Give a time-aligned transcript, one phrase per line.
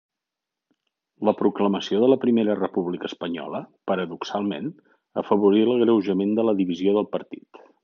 [1.27, 3.61] La proclamació de la Primera República Espanyola,
[3.91, 4.73] paradoxalment,
[5.25, 7.65] afavorí l'agreujament de la divisió del partit.